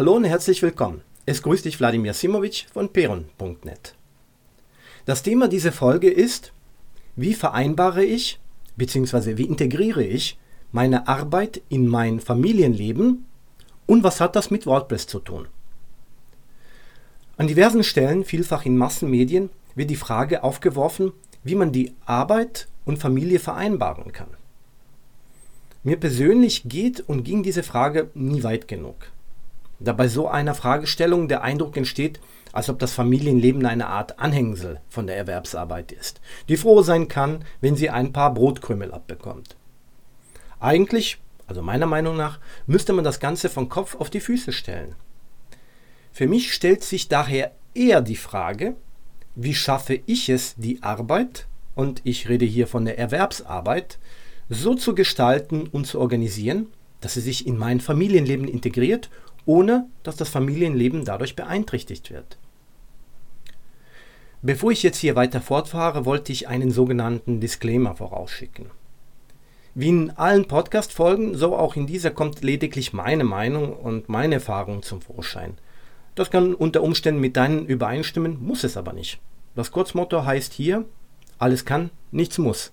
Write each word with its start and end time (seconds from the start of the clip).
Hallo 0.00 0.14
und 0.14 0.24
herzlich 0.24 0.62
willkommen. 0.62 1.02
Es 1.26 1.42
grüßt 1.42 1.66
dich 1.66 1.78
Wladimir 1.78 2.14
Simovic 2.14 2.64
von 2.72 2.88
peron.net. 2.88 3.94
Das 5.04 5.22
Thema 5.22 5.46
dieser 5.46 5.72
Folge 5.72 6.08
ist, 6.08 6.54
wie 7.16 7.34
vereinbare 7.34 8.02
ich 8.02 8.40
bzw. 8.76 9.36
wie 9.36 9.44
integriere 9.44 10.02
ich 10.02 10.38
meine 10.72 11.06
Arbeit 11.06 11.60
in 11.68 11.86
mein 11.86 12.18
Familienleben 12.18 13.26
und 13.84 14.02
was 14.02 14.22
hat 14.22 14.36
das 14.36 14.50
mit 14.50 14.64
WordPress 14.64 15.06
zu 15.06 15.18
tun? 15.18 15.48
An 17.36 17.46
diversen 17.46 17.84
Stellen, 17.84 18.24
vielfach 18.24 18.64
in 18.64 18.78
Massenmedien, 18.78 19.50
wird 19.74 19.90
die 19.90 19.96
Frage 19.96 20.44
aufgeworfen, 20.44 21.12
wie 21.44 21.56
man 21.56 21.72
die 21.72 21.92
Arbeit 22.06 22.68
und 22.86 22.96
Familie 22.96 23.38
vereinbaren 23.38 24.12
kann. 24.12 24.30
Mir 25.82 25.98
persönlich 25.98 26.62
geht 26.64 27.00
und 27.00 27.22
ging 27.22 27.42
diese 27.42 27.62
Frage 27.62 28.08
nie 28.14 28.42
weit 28.42 28.66
genug 28.66 29.12
da 29.80 29.92
bei 29.92 30.08
so 30.08 30.28
einer 30.28 30.54
Fragestellung 30.54 31.26
der 31.28 31.42
Eindruck 31.42 31.76
entsteht, 31.76 32.20
als 32.52 32.68
ob 32.68 32.78
das 32.78 32.92
Familienleben 32.92 33.64
eine 33.64 33.86
Art 33.86 34.18
Anhängsel 34.18 34.80
von 34.88 35.06
der 35.06 35.16
Erwerbsarbeit 35.16 35.92
ist, 35.92 36.20
die 36.48 36.56
froh 36.56 36.82
sein 36.82 37.08
kann, 37.08 37.44
wenn 37.60 37.76
sie 37.76 37.90
ein 37.90 38.12
paar 38.12 38.34
Brotkrümel 38.34 38.92
abbekommt. 38.92 39.56
Eigentlich, 40.58 41.18
also 41.46 41.62
meiner 41.62 41.86
Meinung 41.86 42.16
nach, 42.16 42.38
müsste 42.66 42.92
man 42.92 43.04
das 43.04 43.20
Ganze 43.20 43.48
von 43.48 43.68
Kopf 43.68 43.94
auf 43.96 44.10
die 44.10 44.20
Füße 44.20 44.52
stellen. 44.52 44.94
Für 46.12 46.26
mich 46.26 46.52
stellt 46.52 46.82
sich 46.82 47.08
daher 47.08 47.52
eher 47.74 48.02
die 48.02 48.16
Frage, 48.16 48.74
wie 49.34 49.54
schaffe 49.54 50.00
ich 50.06 50.28
es, 50.28 50.54
die 50.56 50.82
Arbeit, 50.82 51.46
und 51.76 52.02
ich 52.04 52.28
rede 52.28 52.44
hier 52.44 52.66
von 52.66 52.84
der 52.84 52.98
Erwerbsarbeit, 52.98 53.98
so 54.48 54.74
zu 54.74 54.94
gestalten 54.94 55.68
und 55.68 55.86
zu 55.86 56.00
organisieren, 56.00 56.66
dass 57.00 57.14
sie 57.14 57.20
sich 57.20 57.46
in 57.46 57.56
mein 57.56 57.80
Familienleben 57.80 58.48
integriert 58.48 59.08
ohne 59.46 59.86
dass 60.02 60.16
das 60.16 60.28
Familienleben 60.28 61.04
dadurch 61.04 61.36
beeinträchtigt 61.36 62.10
wird. 62.10 62.38
Bevor 64.42 64.70
ich 64.70 64.82
jetzt 64.82 64.98
hier 64.98 65.16
weiter 65.16 65.40
fortfahre, 65.40 66.06
wollte 66.06 66.32
ich 66.32 66.48
einen 66.48 66.70
sogenannten 66.70 67.40
Disclaimer 67.40 67.94
vorausschicken. 67.96 68.66
Wie 69.74 69.88
in 69.88 70.10
allen 70.10 70.48
Podcast-Folgen, 70.48 71.36
so 71.36 71.56
auch 71.56 71.76
in 71.76 71.86
dieser 71.86 72.10
kommt 72.10 72.42
lediglich 72.42 72.92
meine 72.92 73.24
Meinung 73.24 73.74
und 73.74 74.08
meine 74.08 74.36
Erfahrung 74.36 74.82
zum 74.82 75.00
Vorschein. 75.00 75.58
Das 76.14 76.30
kann 76.30 76.54
unter 76.54 76.82
Umständen 76.82 77.20
mit 77.20 77.36
deinen 77.36 77.66
übereinstimmen, 77.66 78.44
muss 78.44 78.64
es 78.64 78.76
aber 78.76 78.92
nicht. 78.92 79.20
Das 79.54 79.70
Kurzmotto 79.70 80.24
heißt 80.24 80.52
hier, 80.54 80.84
alles 81.38 81.64
kann, 81.64 81.90
nichts 82.10 82.38
muss. 82.38 82.72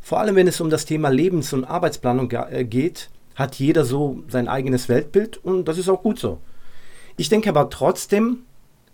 Vor 0.00 0.20
allem 0.20 0.36
wenn 0.36 0.48
es 0.48 0.60
um 0.60 0.70
das 0.70 0.84
Thema 0.84 1.08
Lebens- 1.10 1.52
und 1.52 1.64
Arbeitsplanung 1.64 2.30
äh, 2.30 2.64
geht, 2.64 3.10
hat 3.40 3.56
jeder 3.56 3.84
so 3.84 4.22
sein 4.28 4.48
eigenes 4.48 4.88
Weltbild 4.88 5.38
und 5.38 5.64
das 5.64 5.78
ist 5.78 5.88
auch 5.88 6.02
gut 6.02 6.18
so. 6.18 6.38
Ich 7.16 7.28
denke 7.28 7.48
aber 7.48 7.70
trotzdem, 7.70 8.44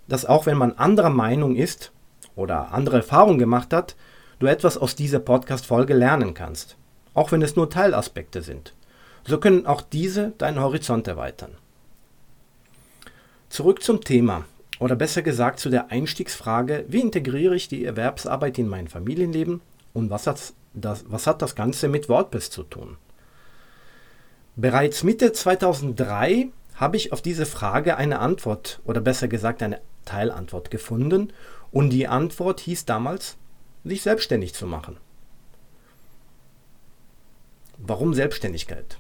dass 0.09 0.25
auch 0.25 0.47
wenn 0.47 0.57
man 0.57 0.73
anderer 0.73 1.11
Meinung 1.11 1.57
ist 1.57 1.93
oder 2.35 2.73
andere 2.73 2.99
Erfahrungen 2.99 3.39
gemacht 3.39 3.73
hat, 3.73 3.97
du 4.39 4.47
etwas 4.47 4.79
aus 4.79 4.95
dieser 4.95 5.19
Podcast-Folge 5.19 5.95
lernen 5.95 6.35
kannst. 6.35 6.77
Auch 7.15 7.33
wenn 7.33 7.43
es 7.43 7.57
nur 7.57 7.71
Teilaspekte 7.71 8.43
sind. 8.43 8.75
So 9.25 9.39
können 9.39 9.67
auch 9.67 9.81
diese 9.81 10.31
deinen 10.39 10.61
Horizont 10.61 11.09
erweitern. 11.09 11.53
Zurück 13.49 13.83
zum 13.83 14.03
Thema, 14.03 14.45
oder 14.79 14.97
besser 14.97 15.23
gesagt 15.23 15.59
zu 15.59 15.71
der 15.71 15.91
Einstiegsfrage, 15.91 16.85
wie 16.89 17.01
integriere 17.01 17.57
ich 17.57 17.69
die 17.69 17.85
Erwerbsarbeit 17.85 18.59
in 18.59 18.69
mein 18.69 18.89
Familienleben 18.89 19.61
und 19.95 20.11
was 20.11 20.27
hat 20.27 20.53
das, 20.75 21.05
was 21.09 21.27
hat 21.27 21.43
das 21.43 21.55
Ganze 21.55 21.89
mit 21.89 22.09
WordPress 22.09 22.51
zu 22.51 22.63
tun? 22.63 22.99
Bereits 24.59 25.05
Mitte 25.05 25.33
2003 25.33 26.49
habe 26.77 26.97
ich 26.97 27.13
auf 27.13 27.21
diese 27.21 27.45
Frage 27.45 27.99
eine 27.99 28.21
Antwort 28.21 28.81
oder 28.87 29.03
besser 29.03 29.29
gesagt 29.29 29.63
eine 29.63 29.81
Teilantwort 30.07 30.71
gefunden 30.71 31.31
und 31.73 31.91
die 31.91 32.09
Antwort 32.09 32.61
hieß 32.61 32.87
damals, 32.87 33.37
sich 33.85 34.01
selbstständig 34.01 34.55
zu 34.55 34.67
machen. 34.67 34.97
Warum 37.77 38.15
Selbstständigkeit? 38.15 38.97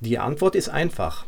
Die 0.00 0.18
Antwort 0.18 0.54
ist 0.54 0.68
einfach. 0.68 1.24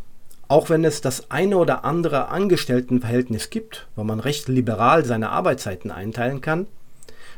Auch 0.47 0.69
wenn 0.69 0.85
es 0.85 1.01
das 1.01 1.31
eine 1.31 1.57
oder 1.57 1.83
andere 1.83 2.29
Angestelltenverhältnis 2.29 3.49
gibt, 3.49 3.89
wo 3.97 4.05
man 4.05 4.21
recht 4.21 4.49
liberal 4.49 5.03
seine 5.07 5.31
Arbeitszeiten 5.31 5.91
einteilen 5.91 6.43
kann, 6.43 6.67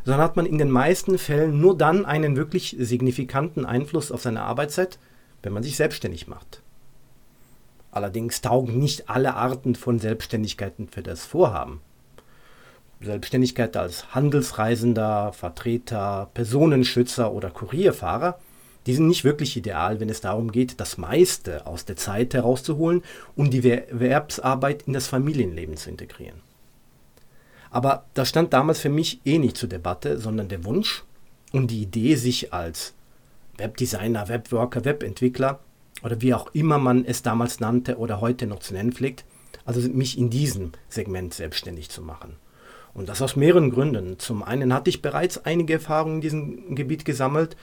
so 0.04 0.16
hat 0.16 0.34
man 0.34 0.46
in 0.46 0.58
den 0.58 0.70
meisten 0.70 1.16
Fällen 1.16 1.60
nur 1.60 1.78
dann 1.78 2.04
einen 2.04 2.34
wirklich 2.36 2.74
signifikanten 2.78 3.64
Einfluss 3.64 4.10
auf 4.10 4.22
seine 4.22 4.42
Arbeitszeit, 4.42 4.98
wenn 5.42 5.52
man 5.52 5.62
sich 5.62 5.76
selbstständig 5.76 6.26
macht. 6.28 6.62
Allerdings 7.90 8.40
taugen 8.40 8.78
nicht 8.78 9.08
alle 9.08 9.34
Arten 9.34 9.74
von 9.74 9.98
Selbstständigkeiten 9.98 10.88
für 10.88 11.02
das 11.02 11.24
Vorhaben. 11.24 11.80
Selbstständigkeit 13.00 13.76
als 13.76 14.14
Handelsreisender, 14.14 15.32
Vertreter, 15.32 16.30
Personenschützer 16.34 17.32
oder 17.32 17.50
Kurierfahrer, 17.50 18.38
die 18.86 18.94
sind 18.94 19.08
nicht 19.08 19.24
wirklich 19.24 19.56
ideal, 19.56 20.00
wenn 20.00 20.08
es 20.08 20.20
darum 20.20 20.50
geht, 20.50 20.80
das 20.80 20.98
meiste 20.98 21.66
aus 21.66 21.84
der 21.84 21.96
Zeit 21.96 22.34
herauszuholen 22.34 23.02
und 23.36 23.52
die 23.52 23.68
Erwerbsarbeit 23.68 24.84
in 24.86 24.94
das 24.94 25.08
Familienleben 25.08 25.76
zu 25.76 25.90
integrieren. 25.90 26.40
Aber 27.70 28.06
das 28.14 28.30
stand 28.30 28.52
damals 28.52 28.80
für 28.80 28.88
mich 28.88 29.20
eh 29.24 29.38
nicht 29.38 29.56
zur 29.56 29.68
Debatte, 29.68 30.18
sondern 30.18 30.48
der 30.48 30.64
Wunsch 30.64 31.04
und 31.52 31.70
die 31.70 31.82
Idee, 31.82 32.14
sich 32.14 32.52
als 32.52 32.94
Webdesigner, 33.58 34.28
Webworker, 34.28 34.84
Webentwickler 34.84 35.60
oder 36.02 36.20
wie 36.22 36.34
auch 36.34 36.48
immer 36.54 36.78
man 36.78 37.04
es 37.04 37.22
damals 37.22 37.60
nannte 37.60 37.98
oder 37.98 38.20
heute 38.20 38.46
noch 38.46 38.60
zu 38.60 38.72
nennen 38.72 38.92
pflegt, 38.92 39.24
also 39.64 39.80
mich 39.88 40.16
in 40.16 40.30
diesem 40.30 40.72
Segment 40.88 41.34
selbstständig 41.34 41.90
zu 41.90 42.02
machen. 42.02 42.36
Und 42.94 43.08
das 43.08 43.22
aus 43.22 43.36
mehreren 43.36 43.70
Gründen. 43.70 44.18
Zum 44.18 44.42
einen 44.42 44.72
hatte 44.72 44.90
ich 44.90 45.02
bereits 45.02 45.44
einige 45.44 45.74
Erfahrungen 45.74 46.16
in 46.16 46.20
diesem 46.20 46.74
Gebiet 46.74 47.04
gesammelt 47.04 47.56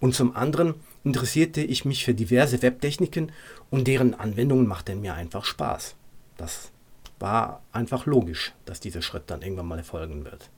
und 0.00 0.14
zum 0.14 0.34
anderen 0.34 0.74
interessierte 1.04 1.60
ich 1.60 1.84
mich 1.84 2.04
für 2.04 2.14
diverse 2.14 2.62
Webtechniken 2.62 3.32
und 3.70 3.86
deren 3.86 4.14
Anwendungen 4.14 4.66
machten 4.66 5.00
mir 5.00 5.14
einfach 5.14 5.44
Spaß. 5.44 5.94
Das 6.36 6.70
war 7.18 7.62
einfach 7.72 8.06
logisch, 8.06 8.52
dass 8.64 8.80
dieser 8.80 9.02
Schritt 9.02 9.24
dann 9.26 9.42
irgendwann 9.42 9.68
mal 9.68 9.78
erfolgen 9.78 10.24
wird. 10.24 10.48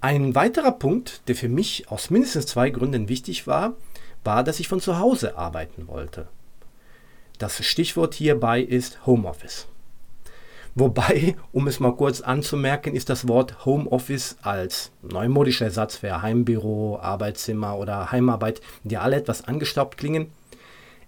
Ein 0.00 0.34
weiterer 0.34 0.72
Punkt, 0.72 1.22
der 1.28 1.34
für 1.34 1.48
mich 1.48 1.90
aus 1.90 2.10
mindestens 2.10 2.46
zwei 2.46 2.70
Gründen 2.70 3.08
wichtig 3.08 3.46
war, 3.46 3.74
war, 4.24 4.44
dass 4.44 4.60
ich 4.60 4.68
von 4.68 4.80
zu 4.80 4.98
Hause 4.98 5.38
arbeiten 5.38 5.88
wollte. 5.88 6.28
Das 7.38 7.64
Stichwort 7.64 8.14
hierbei 8.14 8.60
ist 8.60 9.06
Homeoffice. 9.06 9.68
Wobei, 10.74 11.36
um 11.52 11.68
es 11.68 11.80
mal 11.80 11.96
kurz 11.96 12.20
anzumerken, 12.20 12.94
ist 12.94 13.08
das 13.08 13.26
Wort 13.26 13.64
Homeoffice 13.64 14.36
als 14.42 14.92
neumodischer 15.00 15.64
Ersatz 15.64 15.96
für 15.96 16.20
Heimbüro, 16.20 16.98
Arbeitszimmer 17.00 17.78
oder 17.78 18.12
Heimarbeit, 18.12 18.60
die 18.84 18.98
alle 18.98 19.16
etwas 19.16 19.44
angestaubt 19.44 19.96
klingen, 19.96 20.30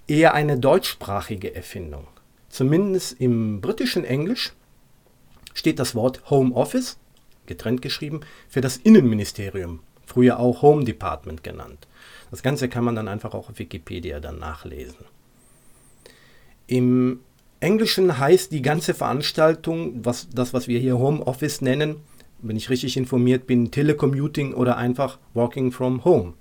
eher 0.07 0.33
eine 0.33 0.59
deutschsprachige 0.59 1.55
Erfindung. 1.55 2.07
Zumindest 2.49 3.21
im 3.21 3.61
britischen 3.61 4.05
Englisch 4.05 4.55
steht 5.53 5.79
das 5.79 5.95
Wort 5.95 6.31
Homeoffice 6.31 6.97
getrennt 7.49 7.83
geschrieben, 7.83 8.21
für 8.49 8.61
das 8.61 8.77
Innenministerium, 8.77 9.81
früher 10.07 10.39
auch 10.39 10.63
Home 10.63 10.85
Department 10.85 11.43
genannt. 11.43 11.89
Das 12.31 12.43
Ganze 12.43 12.69
kann 12.69 12.85
man 12.85 12.95
dann 12.95 13.09
einfach 13.09 13.35
auch 13.35 13.51
auf 13.51 13.59
Wikipedia 13.59 14.21
dann 14.21 14.39
nachlesen. 14.39 15.07
Im 16.67 17.21
Englischen 17.61 18.19
heißt 18.19 18.53
die 18.53 18.63
ganze 18.63 18.95
Veranstaltung, 18.95 20.05
was, 20.05 20.29
das, 20.31 20.55
was 20.55 20.69
wir 20.69 20.79
hier 20.79 20.99
Home 20.99 21.27
Office 21.27 21.61
nennen, 21.61 21.97
wenn 22.41 22.57
ich 22.57 22.71
richtig 22.71 22.97
informiert 22.97 23.47
bin, 23.47 23.71
Telecommuting 23.71 24.55
oder 24.55 24.77
einfach 24.77 25.19
Working 25.35 25.73
from 25.73 26.05
Home. 26.05 26.35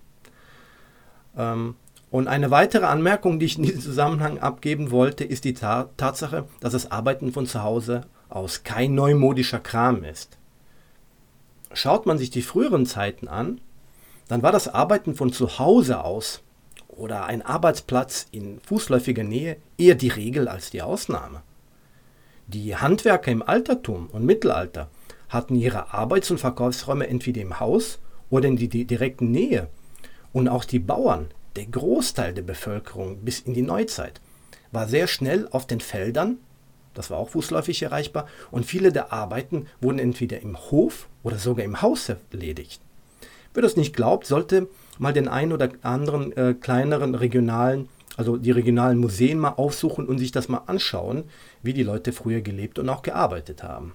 Ähm, 1.36 1.76
und 2.10 2.28
eine 2.28 2.52
weitere 2.52 2.86
Anmerkung, 2.86 3.40
die 3.40 3.48
ich 3.48 3.58
in 3.58 3.64
diesem 3.64 3.82
Zusammenhang 3.82 4.40
abgeben 4.40 4.92
wollte, 4.92 5.24
ist 5.24 5.44
die 5.44 5.54
Ta 5.54 5.90
Tatsache, 5.98 6.46
dass 6.60 6.74
das 6.74 6.92
Arbeiten 6.92 7.32
von 7.32 7.48
zu 7.48 7.64
Hause 7.64 8.06
aus 8.30 8.64
kein 8.64 8.96
neumodischer 8.96 9.60
Kram 9.60 10.04
ist. 10.04 10.37
Schaut 11.78 12.08
man 12.08 12.18
sich 12.18 12.32
die 12.32 12.42
früheren 12.42 12.88
Zeiten 12.88 13.28
an, 13.28 13.62
dann 14.28 14.42
war 14.42 14.52
das 14.52 14.68
Arbeiten 14.68 15.14
von 15.14 15.32
zu 15.32 15.60
Hause 15.60 16.04
aus 16.04 16.42
oder 16.88 17.28
ein 17.28 17.44
Arbeitsplatz 17.44 18.26
in 18.32 18.60
fußläufiger 18.62 19.24
Nähe 19.24 19.58
eher 19.78 19.94
die 19.94 20.08
Regel 20.08 20.48
als 20.48 20.72
die 20.72 20.82
Ausnahme. 20.82 21.44
Die 22.48 22.76
Handwerker 22.76 23.32
im 23.32 23.44
Altertum 23.44 24.08
und 24.12 24.26
Mittelalter 24.26 24.90
hatten 25.30 25.54
ihre 25.54 25.94
Arbeits- 25.94 26.32
und 26.32 26.40
Verkaufsräume 26.40 27.06
entweder 27.06 27.44
im 27.44 27.60
Haus 27.60 28.00
oder 28.32 28.48
in 28.48 28.56
die 28.56 28.86
direkten 28.86 29.30
Nähe. 29.30 29.70
Und 30.34 30.48
auch 30.48 30.66
die 30.66 30.80
Bauern, 30.80 31.28
der 31.56 31.68
Großteil 31.68 32.34
der 32.34 32.42
Bevölkerung 32.42 33.20
bis 33.20 33.42
in 33.42 33.54
die 33.54 33.62
Neuzeit, 33.62 34.20
war 34.72 34.88
sehr 34.88 35.06
schnell 35.06 35.48
auf 35.52 35.68
den 35.68 35.82
Feldern 35.82 36.40
das 36.98 37.12
war 37.12 37.18
auch 37.18 37.30
fußläufig 37.30 37.84
erreichbar. 37.84 38.28
Und 38.50 38.66
viele 38.66 38.92
der 38.92 39.14
Arbeiten 39.14 39.68
wurden 39.82 40.00
entweder 40.00 40.40
im 40.42 40.58
Hof 40.72 41.08
oder 41.24 41.38
sogar 41.38 41.64
im 41.64 41.82
Haus 41.82 42.10
erledigt. 42.10 42.82
Wer 43.54 43.64
das 43.64 43.78
nicht 43.78 43.96
glaubt, 43.96 44.26
sollte 44.26 44.68
mal 44.98 45.14
den 45.14 45.28
einen 45.28 45.52
oder 45.52 45.70
anderen 45.82 46.36
äh, 46.36 46.54
kleineren 46.54 47.16
regionalen 47.16 47.90
Also 48.18 48.38
die 48.38 48.52
regionalen 48.52 48.98
Museen 48.98 49.38
mal 49.38 49.52
aufsuchen 49.58 50.08
und 50.08 50.18
sich 50.18 50.32
das 50.32 50.50
mal 50.50 50.64
anschauen, 50.66 51.26
wie 51.62 51.74
die 51.74 51.84
Leute 51.84 52.14
früher 52.14 52.42
gelebt 52.42 52.80
und 52.80 52.90
auch 52.90 53.04
gearbeitet 53.04 53.62
haben. 53.62 53.94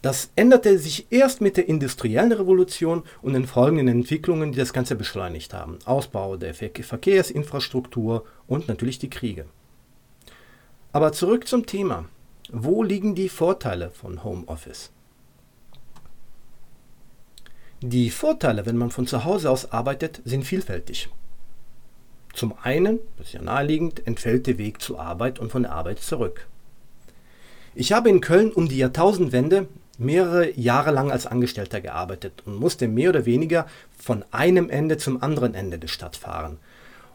Das 0.00 0.30
änderte 0.36 0.78
sich 0.78 1.06
erst 1.10 1.40
mit 1.40 1.56
der 1.56 1.68
industriellen 1.68 2.32
Revolution 2.32 3.04
und 3.22 3.32
den 3.32 3.46
folgenden 3.46 3.88
Entwicklungen, 3.88 4.52
die 4.52 4.58
das 4.58 4.74
Ganze 4.74 4.96
beschleunigt 4.96 5.54
haben. 5.54 5.78
Ausbau 5.86 6.36
der 6.36 6.54
Verkehrsinfrastruktur 6.54 8.24
und 8.46 8.68
natürlich 8.68 8.98
die 8.98 9.08
Kriege. 9.08 9.46
Aber 10.94 11.12
zurück 11.12 11.48
zum 11.48 11.66
Thema. 11.66 12.04
Wo 12.52 12.84
liegen 12.84 13.16
die 13.16 13.28
Vorteile 13.28 13.90
von 13.90 14.22
Homeoffice? 14.22 14.92
Die 17.80 18.10
Vorteile, 18.10 18.64
wenn 18.64 18.76
man 18.76 18.92
von 18.92 19.08
zu 19.08 19.24
Hause 19.24 19.50
aus 19.50 19.72
arbeitet, 19.72 20.22
sind 20.24 20.44
vielfältig. 20.44 21.08
Zum 22.32 22.54
einen, 22.62 23.00
das 23.18 23.26
ist 23.26 23.32
ja 23.32 23.42
naheliegend, 23.42 24.06
entfällt 24.06 24.46
der 24.46 24.56
Weg 24.56 24.80
zur 24.80 25.00
Arbeit 25.00 25.40
und 25.40 25.50
von 25.50 25.64
der 25.64 25.72
Arbeit 25.72 25.98
zurück. 25.98 26.46
Ich 27.74 27.92
habe 27.92 28.08
in 28.08 28.20
Köln 28.20 28.52
um 28.52 28.68
die 28.68 28.78
Jahrtausendwende 28.78 29.66
mehrere 29.98 30.56
Jahre 30.56 30.92
lang 30.92 31.10
als 31.10 31.26
Angestellter 31.26 31.80
gearbeitet 31.80 32.44
und 32.46 32.54
musste 32.54 32.86
mehr 32.86 33.08
oder 33.08 33.26
weniger 33.26 33.66
von 33.98 34.24
einem 34.30 34.70
Ende 34.70 34.96
zum 34.96 35.20
anderen 35.24 35.56
Ende 35.56 35.80
der 35.80 35.88
Stadt 35.88 36.14
fahren 36.14 36.58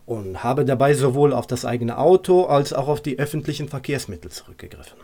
und 0.09 0.43
habe 0.43 0.65
dabei 0.65 0.95
sowohl 0.95 1.33
auf 1.33 1.45
das 1.45 1.65
eigene 1.65 1.99
Auto 1.99 2.45
als 2.45 2.73
auch 2.73 2.87
auf 2.87 2.99
die 2.99 3.19
öffentlichen 3.19 3.69
Verkehrsmittel 3.69 4.31
zurückgegriffen. 4.31 4.97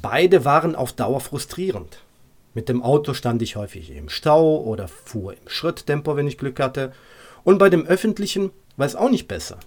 Beide 0.00 0.44
waren 0.44 0.76
auf 0.76 0.92
Dauer 0.92 1.18
frustrierend. 1.18 1.98
Mit 2.54 2.68
dem 2.68 2.84
Auto 2.84 3.14
stand 3.14 3.42
ich 3.42 3.56
häufig 3.56 3.90
im 3.90 4.08
Stau 4.08 4.58
oder 4.62 4.86
fuhr 4.86 5.32
im 5.32 5.48
Schritttempo, 5.48 6.14
wenn 6.14 6.28
ich 6.28 6.38
Glück 6.38 6.60
hatte, 6.60 6.92
und 7.42 7.58
bei 7.58 7.68
dem 7.68 7.84
öffentlichen 7.84 8.52
war 8.76 8.86
es 8.86 8.94
auch 8.94 9.10
nicht 9.10 9.26
besser. 9.26 9.58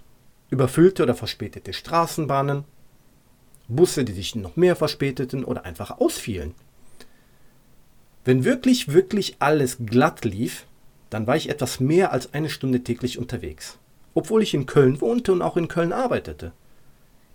Überfüllte 0.48 1.02
oder 1.02 1.14
verspätete 1.14 1.74
Straßenbahnen, 1.74 2.64
Busse, 3.68 4.04
die 4.04 4.14
sich 4.14 4.34
noch 4.34 4.56
mehr 4.56 4.74
verspäteten 4.74 5.44
oder 5.44 5.66
einfach 5.66 5.98
ausfielen. 6.00 6.54
Wenn 8.24 8.44
wirklich, 8.44 8.90
wirklich 8.90 9.36
alles 9.38 9.76
glatt 9.84 10.24
lief, 10.24 10.64
dann 11.10 11.26
war 11.26 11.36
ich 11.36 11.50
etwas 11.50 11.78
mehr 11.78 12.10
als 12.10 12.32
eine 12.32 12.48
Stunde 12.48 12.82
täglich 12.82 13.18
unterwegs, 13.18 13.76
obwohl 14.14 14.42
ich 14.42 14.54
in 14.54 14.66
Köln 14.66 15.00
wohnte 15.00 15.32
und 15.32 15.42
auch 15.42 15.56
in 15.56 15.68
Köln 15.68 15.92
arbeitete. 15.92 16.52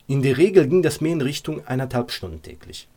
In 0.07 0.21
der 0.21 0.37
Regel 0.37 0.67
ging 0.67 0.83
das 0.83 1.01
mehr 1.01 1.13
in 1.13 1.21
Richtung 1.21 1.65
eineinhalb 1.65 2.11
Stunden 2.11 2.41
täglich. 2.41 2.87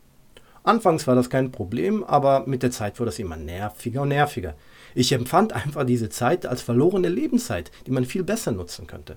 Anfangs 0.64 1.06
war 1.06 1.14
das 1.14 1.30
kein 1.30 1.52
Problem, 1.52 2.02
aber 2.02 2.44
mit 2.46 2.64
der 2.64 2.72
Zeit 2.72 2.98
wurde 2.98 3.10
das 3.10 3.20
immer 3.20 3.36
nerviger 3.36 4.02
und 4.02 4.08
nerviger. 4.08 4.54
Ich 4.96 5.12
empfand 5.12 5.52
einfach 5.52 5.84
diese 5.84 6.08
Zeit 6.08 6.44
als 6.44 6.62
verlorene 6.62 7.08
Lebenszeit, 7.08 7.70
die 7.86 7.92
man 7.92 8.04
viel 8.04 8.24
besser 8.24 8.50
nutzen 8.50 8.88
könnte. 8.88 9.16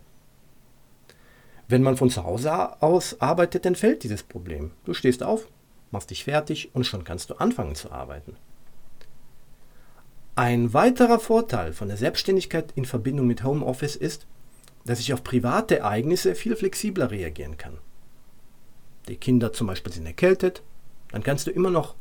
Wenn 1.67 1.81
man 1.81 1.97
von 1.97 2.09
zu 2.09 2.23
Hause 2.23 2.81
aus 2.81 3.19
arbeitet, 3.19 3.65
dann 3.65 3.75
fällt 3.75 4.03
dieses 4.03 4.21
Problem. 4.21 4.71
Du 4.85 4.93
stehst 4.93 5.23
auf, 5.23 5.47
machst 5.89 6.11
dich 6.11 6.23
fertig 6.23 6.69
und 6.73 6.85
schon 6.85 7.03
kannst 7.03 7.31
du 7.31 7.35
anfangen 7.35 7.75
zu 7.75 7.91
arbeiten. 7.91 8.35
Ein 10.35 10.73
weiterer 10.73 11.19
Vorteil 11.19 11.73
von 11.73 11.87
der 11.87 11.97
Selbstständigkeit 11.97 12.71
in 12.75 12.85
Verbindung 12.85 13.27
mit 13.27 13.43
Homeoffice 13.43 13.95
ist, 13.95 14.25
dass 14.89 14.99
ich 14.99 15.13
auf 15.13 15.23
private 15.23 15.79
Ereignisse 15.79 16.35
viel 16.35 16.55
flexibler 16.55 17.11
reagieren 17.11 17.57
kann. 17.57 17.77
Die 19.07 19.15
Kinder 19.15 19.53
zum 19.53 19.67
Beispiel 19.67 19.93
sind 19.93 20.05
erkältet, 20.05 20.61
dann 21.11 21.23
kannst 21.23 21.47
du 21.47 21.51
immer 21.51 21.69
noch 21.69 21.95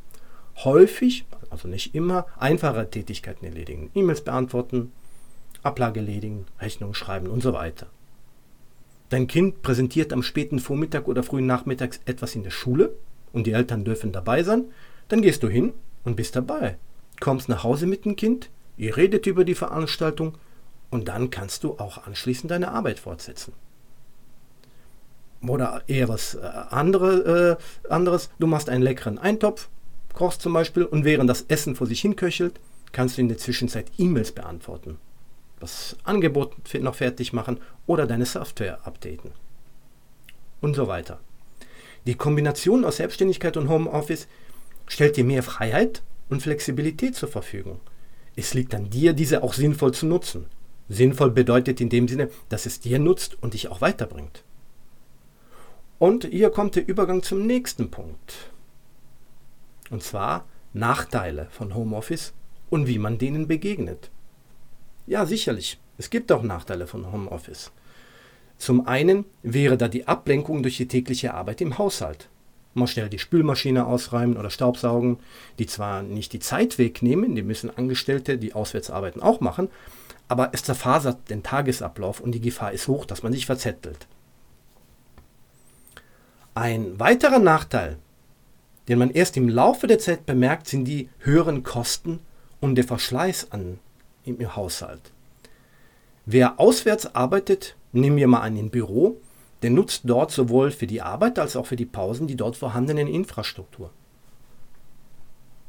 häufig, 0.63 1.25
also 1.49 1.67
nicht 1.67 1.95
immer, 1.95 2.25
einfache 2.37 2.89
Tätigkeiten 2.89 3.45
erledigen. 3.45 3.89
E-Mails 3.95 4.21
beantworten, 4.21 4.91
Ablage 5.63 6.01
erledigen, 6.01 6.45
Rechnungen 6.59 6.93
schreiben 6.93 7.27
und 7.27 7.41
so 7.41 7.53
weiter. 7.53 7.87
Dein 9.09 9.27
Kind 9.27 9.61
präsentiert 9.61 10.13
am 10.13 10.21
späten 10.21 10.59
Vormittag 10.59 11.07
oder 11.07 11.23
frühen 11.23 11.47
Nachmittags 11.47 11.99
etwas 12.05 12.35
in 12.35 12.43
der 12.43 12.51
Schule 12.51 12.93
und 13.33 13.47
die 13.47 13.53
Eltern 13.53 13.83
dürfen 13.83 14.11
dabei 14.11 14.43
sein, 14.43 14.65
dann 15.07 15.21
gehst 15.21 15.41
du 15.41 15.47
hin 15.47 15.73
und 16.03 16.15
bist 16.15 16.35
dabei 16.35 16.77
kommst 17.19 17.49
nach 17.49 17.63
Hause 17.63 17.85
mit 17.85 18.05
dem 18.05 18.15
Kind, 18.15 18.49
ihr 18.77 18.97
redet 18.97 19.27
über 19.27 19.43
die 19.43 19.55
Veranstaltung 19.55 20.37
und 20.89 21.07
dann 21.07 21.29
kannst 21.29 21.63
du 21.63 21.77
auch 21.77 22.05
anschließend 22.05 22.51
deine 22.51 22.71
Arbeit 22.71 22.99
fortsetzen. 22.99 23.53
Oder 25.47 25.83
eher 25.87 26.09
was 26.09 26.35
äh, 26.35 26.39
andere, 26.69 27.57
äh, 27.87 27.91
anderes, 27.91 28.29
du 28.39 28.47
machst 28.47 28.69
einen 28.69 28.83
leckeren 28.83 29.17
Eintopf, 29.17 29.69
kochst 30.13 30.41
zum 30.41 30.53
Beispiel 30.53 30.83
und 30.83 31.05
während 31.05 31.29
das 31.29 31.43
Essen 31.43 31.75
vor 31.75 31.87
sich 31.87 32.01
hinköchelt, 32.01 32.59
kannst 32.91 33.17
du 33.17 33.21
in 33.21 33.29
der 33.29 33.37
Zwischenzeit 33.37 33.91
E-Mails 33.97 34.31
beantworten, 34.31 34.97
das 35.59 35.95
Angebot 36.03 36.55
noch 36.81 36.95
fertig 36.95 37.31
machen 37.33 37.59
oder 37.85 38.05
deine 38.07 38.25
Software 38.25 38.85
updaten 38.85 39.31
und 40.61 40.75
so 40.75 40.87
weiter. 40.87 41.19
Die 42.05 42.15
Kombination 42.15 42.85
aus 42.85 42.97
Selbstständigkeit 42.97 43.55
und 43.57 43.69
Homeoffice 43.69 44.27
stellt 44.87 45.17
dir 45.17 45.23
mehr 45.23 45.43
Freiheit 45.43 46.01
und 46.29 46.41
Flexibilität 46.41 47.15
zur 47.15 47.29
Verfügung. 47.29 47.79
Es 48.35 48.53
liegt 48.53 48.73
an 48.73 48.89
dir, 48.89 49.13
diese 49.13 49.43
auch 49.43 49.53
sinnvoll 49.53 49.93
zu 49.93 50.05
nutzen. 50.05 50.45
Sinnvoll 50.89 51.31
bedeutet 51.31 51.79
in 51.79 51.89
dem 51.89 52.07
Sinne, 52.07 52.29
dass 52.49 52.65
es 52.65 52.79
dir 52.79 52.99
nutzt 52.99 53.41
und 53.41 53.53
dich 53.53 53.69
auch 53.69 53.81
weiterbringt. 53.81 54.43
Und 55.99 56.25
hier 56.25 56.49
kommt 56.49 56.75
der 56.75 56.87
Übergang 56.87 57.23
zum 57.23 57.45
nächsten 57.45 57.91
Punkt. 57.91 58.51
Und 59.89 60.03
zwar 60.03 60.45
Nachteile 60.73 61.47
von 61.51 61.75
Homeoffice 61.75 62.33
und 62.69 62.87
wie 62.87 62.99
man 62.99 63.17
denen 63.17 63.47
begegnet. 63.47 64.09
Ja, 65.07 65.25
sicherlich. 65.25 65.79
Es 65.97 66.09
gibt 66.09 66.31
auch 66.31 66.43
Nachteile 66.43 66.87
von 66.87 67.11
Homeoffice. 67.11 67.71
Zum 68.57 68.87
einen 68.87 69.25
wäre 69.43 69.77
da 69.77 69.87
die 69.87 70.07
Ablenkung 70.07 70.63
durch 70.63 70.77
die 70.77 70.87
tägliche 70.87 71.33
Arbeit 71.33 71.61
im 71.61 71.77
Haushalt 71.77 72.29
mal 72.73 72.87
schnell 72.87 73.09
die 73.09 73.19
Spülmaschine 73.19 73.85
ausräumen 73.85 74.37
oder 74.37 74.49
Staubsaugen, 74.49 75.17
die 75.57 75.65
zwar 75.65 76.01
nicht 76.01 76.33
die 76.33 76.39
Zeit 76.39 76.77
wegnehmen, 76.77 77.35
die 77.35 77.41
müssen 77.41 77.75
Angestellte, 77.75 78.37
die 78.37 78.53
Auswärtsarbeiten 78.53 79.21
auch 79.21 79.41
machen, 79.41 79.69
aber 80.29 80.51
es 80.53 80.63
zerfasert 80.63 81.29
den 81.29 81.43
Tagesablauf 81.43 82.21
und 82.21 82.31
die 82.31 82.39
Gefahr 82.39 82.71
ist 82.71 82.87
hoch, 82.87 83.05
dass 83.05 83.23
man 83.23 83.33
sich 83.33 83.45
verzettelt. 83.45 84.07
Ein 86.53 86.99
weiterer 86.99 87.39
Nachteil, 87.39 87.97
den 88.87 88.99
man 88.99 89.09
erst 89.09 89.35
im 89.37 89.49
Laufe 89.49 89.87
der 89.87 89.99
Zeit 89.99 90.25
bemerkt, 90.25 90.67
sind 90.67 90.85
die 90.85 91.09
höheren 91.19 91.63
Kosten 91.63 92.19
und 92.61 92.75
der 92.75 92.83
Verschleiß 92.83 93.51
an, 93.51 93.79
im 94.23 94.55
Haushalt. 94.55 95.11
Wer 96.25 96.59
auswärts 96.59 97.15
arbeitet, 97.15 97.75
nehmen 97.91 98.17
wir 98.17 98.27
mal 98.27 98.41
an 98.41 98.55
im 98.55 98.69
Büro, 98.69 99.19
der 99.63 99.71
nutzt 99.71 100.01
dort 100.05 100.31
sowohl 100.31 100.69
für 100.71 100.87
die 100.87 101.01
Arbeit 101.01 101.39
als 101.39 101.55
auch 101.55 101.65
für 101.65 101.75
die 101.75 101.85
Pausen 101.85 102.27
die 102.27 102.35
dort 102.35 102.55
vorhandenen 102.55 103.07
Infrastruktur. 103.07 103.89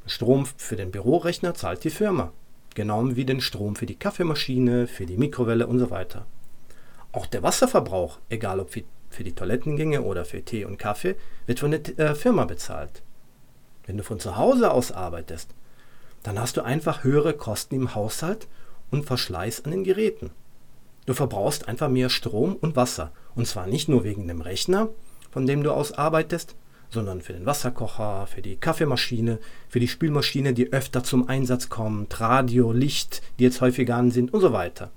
Strom 0.06 0.44
für 0.44 0.76
den 0.76 0.90
Bürorechner 0.90 1.54
zahlt 1.54 1.84
die 1.84 1.90
Firma, 1.90 2.32
genau 2.74 3.16
wie 3.16 3.24
den 3.24 3.40
Strom 3.40 3.76
für 3.76 3.86
die 3.86 3.96
Kaffeemaschine, 3.96 4.86
für 4.86 5.06
die 5.06 5.16
Mikrowelle 5.16 5.66
und 5.66 5.78
so 5.78 5.90
weiter. 5.90 6.26
Auch 7.12 7.26
der 7.26 7.42
Wasserverbrauch, 7.42 8.18
egal 8.28 8.60
ob 8.60 8.70
für 8.70 9.24
die 9.24 9.34
Toilettengänge 9.34 10.02
oder 10.02 10.24
für 10.24 10.42
Tee 10.42 10.64
und 10.64 10.78
Kaffee, 10.78 11.16
wird 11.46 11.60
von 11.60 11.72
der 11.72 11.98
äh, 11.98 12.14
Firma 12.14 12.44
bezahlt. 12.44 13.02
Wenn 13.86 13.96
du 13.96 14.04
von 14.04 14.20
zu 14.20 14.36
Hause 14.36 14.70
aus 14.70 14.92
arbeitest, 14.92 15.54
dann 16.22 16.38
hast 16.38 16.56
du 16.56 16.62
einfach 16.62 17.02
höhere 17.02 17.34
Kosten 17.34 17.74
im 17.74 17.94
Haushalt 17.94 18.46
und 18.90 19.06
Verschleiß 19.06 19.64
an 19.64 19.72
den 19.72 19.84
Geräten. 19.84 20.30
Du 21.06 21.14
verbrauchst 21.14 21.66
einfach 21.66 21.88
mehr 21.88 22.10
Strom 22.10 22.56
und 22.56 22.76
Wasser. 22.76 23.10
Und 23.34 23.46
zwar 23.46 23.66
nicht 23.66 23.88
nur 23.88 24.04
wegen 24.04 24.28
dem 24.28 24.40
Rechner, 24.40 24.88
von 25.30 25.46
dem 25.46 25.62
du 25.62 25.72
aus 25.72 25.92
arbeitest, 25.92 26.54
sondern 26.90 27.20
für 27.20 27.32
den 27.32 27.46
Wasserkocher, 27.46 28.26
für 28.26 28.42
die 28.42 28.56
Kaffeemaschine, 28.56 29.38
für 29.68 29.80
die 29.80 29.88
Spülmaschine, 29.88 30.52
die 30.52 30.72
öfter 30.72 31.04
zum 31.04 31.28
Einsatz 31.28 31.68
kommt, 31.68 32.20
Radio, 32.20 32.72
Licht, 32.72 33.22
die 33.38 33.44
jetzt 33.44 33.60
häufiger 33.60 33.96
an 33.96 34.10
sind 34.10 34.34
und 34.34 34.40
so 34.40 34.52
weiter. 34.52 34.90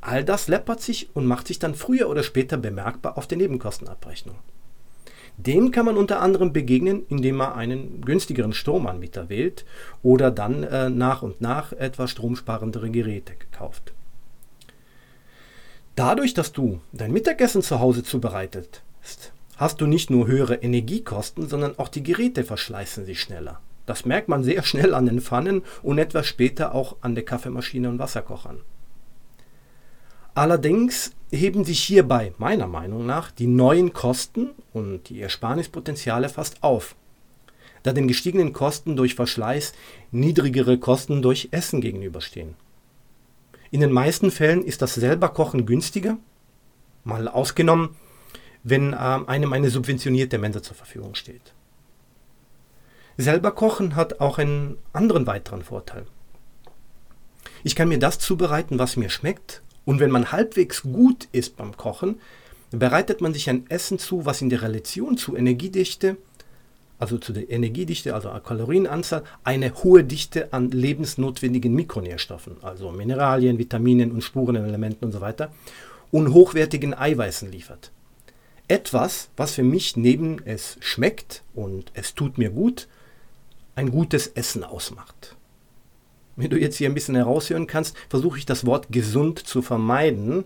All 0.00 0.24
das 0.24 0.48
läppert 0.48 0.80
sich 0.80 1.08
und 1.14 1.26
macht 1.26 1.46
sich 1.46 1.58
dann 1.58 1.74
früher 1.74 2.08
oder 2.08 2.22
später 2.22 2.56
bemerkbar 2.56 3.18
auf 3.18 3.26
der 3.26 3.38
Nebenkostenabrechnung. 3.38 4.36
Dem 5.36 5.70
kann 5.70 5.84
man 5.84 5.98
unter 5.98 6.20
anderem 6.20 6.52
begegnen, 6.52 7.04
indem 7.08 7.36
man 7.36 7.52
einen 7.52 8.00
günstigeren 8.00 8.52
Stromanbieter 8.52 9.28
wählt 9.28 9.66
oder 10.02 10.30
dann 10.30 10.62
äh, 10.62 10.88
nach 10.88 11.22
und 11.22 11.40
nach 11.40 11.72
etwas 11.72 12.10
stromsparendere 12.12 12.90
Geräte 12.90 13.34
kauft. 13.52 13.92
Dadurch, 15.94 16.34
dass 16.34 16.52
du 16.52 16.80
dein 16.92 17.12
Mittagessen 17.12 17.62
zu 17.62 17.80
Hause 17.80 18.02
zubereitet 18.02 18.82
hast 19.56 19.80
du 19.80 19.86
nicht 19.86 20.10
nur 20.10 20.26
höhere 20.26 20.56
Energiekosten, 20.56 21.48
sondern 21.48 21.78
auch 21.78 21.88
die 21.88 22.02
Geräte 22.02 22.44
verschleißen 22.44 23.04
sich 23.04 23.20
schneller. 23.20 23.60
Das 23.86 24.04
merkt 24.04 24.28
man 24.28 24.44
sehr 24.44 24.62
schnell 24.64 24.94
an 24.94 25.06
den 25.06 25.20
Pfannen 25.20 25.62
und 25.82 25.98
etwas 25.98 26.26
später 26.26 26.74
auch 26.74 26.96
an 27.00 27.14
der 27.14 27.24
Kaffeemaschine 27.24 27.88
und 27.88 27.98
Wasserkochern. 27.98 28.60
Allerdings 30.34 31.12
heben 31.30 31.64
sich 31.64 31.82
hierbei 31.82 32.34
meiner 32.36 32.66
Meinung 32.66 33.06
nach 33.06 33.30
die 33.30 33.46
neuen 33.46 33.94
Kosten 33.94 34.50
und 34.74 35.08
die 35.08 35.22
Ersparnispotenziale 35.22 36.28
fast 36.28 36.62
auf, 36.62 36.94
da 37.82 37.92
den 37.92 38.06
gestiegenen 38.06 38.52
Kosten 38.52 38.96
durch 38.96 39.14
Verschleiß 39.14 39.72
niedrigere 40.10 40.78
Kosten 40.78 41.22
durch 41.22 41.48
Essen 41.52 41.80
gegenüberstehen. 41.80 42.54
In 43.70 43.80
den 43.80 43.92
meisten 43.92 44.30
Fällen 44.30 44.62
ist 44.62 44.82
das 44.82 44.94
selber 44.94 45.30
Kochen 45.30 45.64
günstiger 45.64 46.18
Mal 47.04 47.28
ausgenommen, 47.28 47.96
wenn 48.68 48.94
äh, 48.94 48.96
einem 48.96 49.52
eine 49.52 49.70
subventionierte 49.70 50.38
Mensa 50.38 50.60
zur 50.60 50.74
Verfügung 50.74 51.14
steht. 51.14 51.54
Selber 53.16 53.52
kochen 53.52 53.94
hat 53.94 54.20
auch 54.20 54.38
einen 54.38 54.76
anderen 54.92 55.28
weiteren 55.28 55.62
Vorteil. 55.62 56.04
Ich 57.62 57.76
kann 57.76 57.88
mir 57.88 58.00
das 58.00 58.18
zubereiten, 58.18 58.80
was 58.80 58.96
mir 58.96 59.08
schmeckt. 59.08 59.62
Und 59.84 60.00
wenn 60.00 60.10
man 60.10 60.32
halbwegs 60.32 60.82
gut 60.82 61.28
ist 61.30 61.56
beim 61.56 61.76
Kochen, 61.76 62.20
bereitet 62.72 63.20
man 63.20 63.32
sich 63.32 63.48
ein 63.48 63.70
Essen 63.70 64.00
zu, 64.00 64.26
was 64.26 64.42
in 64.42 64.50
der 64.50 64.62
Relation 64.62 65.16
zu 65.16 65.36
Energiedichte, 65.36 66.16
also 66.98 67.18
zu 67.18 67.32
der 67.32 67.48
Energiedichte, 67.48 68.16
also 68.16 68.30
Kalorienanzahl, 68.30 69.22
eine 69.44 69.72
hohe 69.84 70.02
Dichte 70.02 70.52
an 70.52 70.72
lebensnotwendigen 70.72 71.72
Mikronährstoffen, 71.72 72.56
also 72.62 72.90
Mineralien, 72.90 73.58
Vitaminen 73.58 74.10
und 74.10 74.22
Spurenelementen 74.22 75.04
und 75.04 75.12
so 75.12 75.20
weiter, 75.20 75.52
und 76.10 76.32
hochwertigen 76.32 76.94
Eiweißen 76.94 77.50
liefert. 77.50 77.92
Etwas, 78.68 79.28
was 79.36 79.54
für 79.54 79.62
mich 79.62 79.96
neben 79.96 80.44
es 80.44 80.76
schmeckt 80.80 81.42
und 81.54 81.92
es 81.94 82.14
tut 82.14 82.36
mir 82.36 82.50
gut, 82.50 82.88
ein 83.76 83.90
gutes 83.90 84.26
Essen 84.28 84.64
ausmacht. 84.64 85.36
Wenn 86.34 86.50
du 86.50 86.58
jetzt 86.58 86.76
hier 86.76 86.88
ein 86.88 86.94
bisschen 86.94 87.14
heraushören 87.14 87.66
kannst, 87.66 87.96
versuche 88.08 88.38
ich 88.38 88.46
das 88.46 88.66
Wort 88.66 88.88
gesund 88.90 89.38
zu 89.38 89.62
vermeiden, 89.62 90.44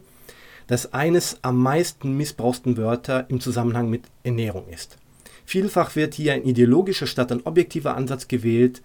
das 0.67 0.93
eines 0.93 1.39
am 1.43 1.59
meisten 1.61 2.17
missbrauchten 2.17 2.77
Wörter 2.77 3.29
im 3.29 3.41
Zusammenhang 3.41 3.89
mit 3.89 4.05
Ernährung 4.23 4.69
ist. 4.69 4.99
Vielfach 5.45 5.97
wird 5.97 6.15
hier 6.15 6.35
ein 6.35 6.45
ideologischer 6.45 7.07
statt 7.07 7.33
ein 7.33 7.45
objektiver 7.45 7.97
Ansatz 7.97 8.29
gewählt 8.29 8.83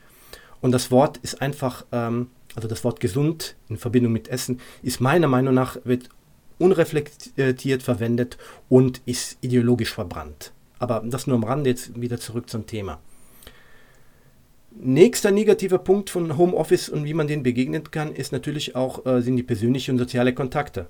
und 0.62 0.72
das 0.72 0.90
Wort 0.90 1.18
ist 1.18 1.42
einfach, 1.42 1.86
ähm, 1.92 2.30
also 2.56 2.68
das 2.68 2.84
Wort 2.84 3.00
gesund 3.00 3.56
in 3.70 3.78
Verbindung 3.78 4.14
mit 4.14 4.30
Essen, 4.30 4.60
ist 4.82 5.02
meiner 5.02 5.28
Meinung 5.28 5.54
nach, 5.54 5.78
wird 5.84 6.10
unreflektiert 6.58 7.84
verwendet 7.84 8.38
und 8.70 9.02
ist 9.06 9.38
ideologisch 9.42 9.94
verbrannt. 9.94 10.52
Aber 10.80 11.04
das 11.06 11.28
nur 11.28 11.38
am 11.38 11.44
Rande, 11.44 11.70
jetzt 11.70 12.00
wieder 12.00 12.20
zurück 12.20 12.50
zum 12.50 12.66
Thema. 12.66 13.00
Nächster 14.78 15.32
negativer 15.32 15.78
Punkt 15.78 16.10
von 16.10 16.38
Homeoffice 16.38 16.90
und 16.90 17.06
wie 17.06 17.14
man 17.14 17.28
den 17.28 17.44
begegnen 17.44 17.90
kann, 17.92 18.14
ist 18.14 18.34
natürlich 18.34 18.76
auch, 18.76 19.06
äh, 19.06 19.22
sind 19.22 19.38
die 19.38 19.44
persönlichen 19.44 19.92
und 19.92 20.00
soziale 20.00 20.34
Kontakte. 20.34 20.88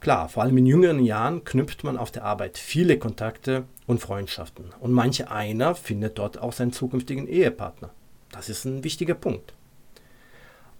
Klar, 0.00 0.28
vor 0.28 0.44
allem 0.44 0.56
in 0.58 0.66
jüngeren 0.66 1.00
Jahren 1.00 1.42
knüpft 1.42 1.82
man 1.82 1.96
auf 1.96 2.12
der 2.12 2.24
Arbeit 2.24 2.56
viele 2.56 2.98
Kontakte 2.98 3.64
und 3.88 4.00
Freundschaften. 4.00 4.66
Und 4.78 4.92
manche 4.92 5.30
einer 5.30 5.74
findet 5.74 6.18
dort 6.18 6.38
auch 6.38 6.52
seinen 6.52 6.72
zukünftigen 6.72 7.26
Ehepartner. 7.26 7.90
Das 8.30 8.48
ist 8.48 8.64
ein 8.64 8.84
wichtiger 8.84 9.14
Punkt. 9.14 9.54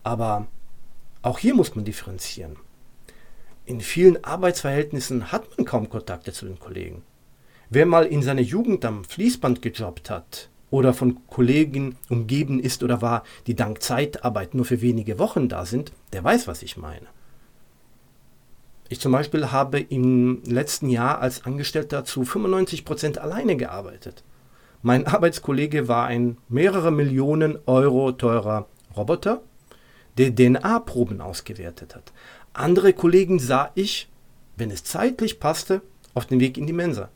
Aber 0.05 0.47
auch 1.23 1.39
hier 1.39 1.55
muss 1.55 1.75
man 1.75 1.85
differenzieren. 1.85 2.57
In 3.65 3.81
vielen 3.81 4.25
Arbeitsverhältnissen 4.25 5.31
hat 5.31 5.57
man 5.57 5.67
kaum 5.67 5.89
Kontakte 5.89 6.33
zu 6.33 6.47
den 6.47 6.59
Kollegen. 6.59 7.03
Wer 7.71 7.87
mal 7.87 8.07
in 8.07 8.23
seiner 8.23 8.41
Jugend 8.41 8.85
am 8.85 9.05
Fließband 9.05 9.61
gejobbt 9.61 10.09
hat, 10.09 10.49
oder 10.71 10.93
von 10.93 11.27
Kollegen 11.29 11.97
umgeben 12.09 12.61
ist 12.61 12.83
oder 12.83 13.01
war, 13.01 13.25
die 13.47 13.55
dank 13.55 13.83
Zeitarbeit 13.83 14.55
nur 14.55 14.65
für 14.65 14.81
wenige 14.81 15.19
Wochen 15.19 15.49
da 15.49 15.65
sind, 15.65 15.93
der 16.13 16.23
weiß, 16.25 16.47
was 16.47 16.63
ich 16.63 16.77
meine. 16.77 17.07
Ich 18.91 19.01
zum 19.01 19.13
Beispiel 19.13 19.51
habe 19.53 19.81
im 19.81 20.43
letzten 20.45 20.89
Jahr 20.89 21.21
als 21.21 21.45
Angestellter 21.45 22.05
zu 22.05 22.25
95 22.25 22.85
Prozent 22.85 23.19
alleine 23.19 23.57
gearbeitet. 23.57 24.25
Mein 24.83 25.07
Arbeitskollege 25.07 25.89
war 25.89 26.07
ein 26.07 26.39
mehrere 26.49 26.91
Millionen 26.91 27.59
Euro 27.67 28.13
teurer 28.13 28.67
Roboter, 28.97 29.43
der 30.19 30.35
DNA-Proben 30.35 31.21
ausgewertet 31.21 31.95
hat. 31.95 32.13
Andere 32.53 32.93
Kollegen 32.93 33.39
sah 33.39 33.71
ich, 33.75 34.09
wenn 34.57 34.71
es 34.71 34.85
zeitlich 34.85 35.41
passte, 35.41 35.83
auf 36.15 36.27
dem 36.27 36.41
Weg 36.41 36.59
in 36.59 36.67
die 36.67 36.73
Mensa. 36.73 37.09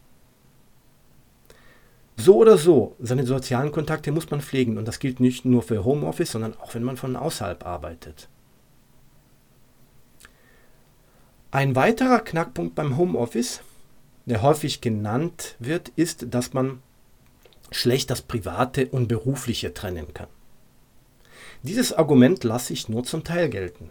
So 2.16 2.36
oder 2.36 2.56
so, 2.56 2.94
seine 3.00 3.26
sozialen 3.26 3.72
Kontakte 3.72 4.12
muss 4.12 4.30
man 4.30 4.40
pflegen 4.40 4.78
und 4.78 4.86
das 4.86 5.00
gilt 5.00 5.18
nicht 5.18 5.44
nur 5.44 5.62
für 5.62 5.84
Homeoffice, 5.84 6.32
sondern 6.32 6.56
auch 6.58 6.74
wenn 6.74 6.84
man 6.84 6.96
von 6.96 7.16
außerhalb 7.16 7.66
arbeitet. 7.66 8.28
Ein 11.50 11.74
weiterer 11.74 12.20
Knackpunkt 12.20 12.74
beim 12.74 12.96
Homeoffice, 12.96 13.60
der 14.26 14.42
häufig 14.42 14.80
genannt 14.80 15.56
wird, 15.58 15.88
ist, 15.96 16.26
dass 16.32 16.52
man 16.52 16.80
schlecht 17.72 18.10
das 18.10 18.22
Private 18.22 18.86
und 18.86 19.08
Berufliche 19.08 19.74
trennen 19.74 20.14
kann. 20.14 20.28
Dieses 21.62 21.92
Argument 21.92 22.42
lasse 22.42 22.72
ich 22.72 22.88
nur 22.88 23.04
zum 23.04 23.22
Teil 23.22 23.48
gelten. 23.48 23.90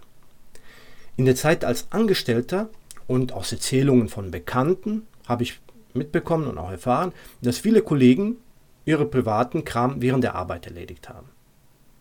In 1.15 1.25
der 1.25 1.35
Zeit 1.35 1.63
als 1.63 1.87
Angestellter 1.91 2.69
und 3.07 3.31
aus 3.31 3.51
Erzählungen 3.51 4.09
von 4.09 4.31
Bekannten 4.31 5.07
habe 5.27 5.43
ich 5.43 5.59
mitbekommen 5.93 6.47
und 6.47 6.57
auch 6.57 6.71
erfahren, 6.71 7.13
dass 7.41 7.57
viele 7.57 7.81
Kollegen 7.81 8.37
ihre 8.85 9.05
privaten 9.05 9.63
Kram 9.63 10.01
während 10.01 10.23
der 10.23 10.35
Arbeit 10.35 10.65
erledigt 10.65 11.09
haben. 11.09 11.29